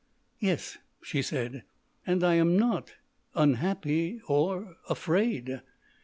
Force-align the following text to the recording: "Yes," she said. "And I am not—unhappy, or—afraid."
"Yes," 0.39 0.79
she 1.03 1.21
said. 1.21 1.61
"And 2.07 2.23
I 2.23 2.33
am 2.33 2.57
not—unhappy, 2.57 4.21
or—afraid." 4.27 5.61